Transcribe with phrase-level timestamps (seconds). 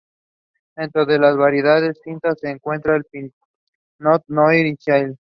[0.75, 5.13] Dentro de las variedades tintas se encuentran: Pinot Noir y Syrah.